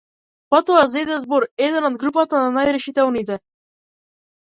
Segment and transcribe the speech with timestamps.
[0.53, 3.43] Потоа зеде збор еден од групата на најрешителните.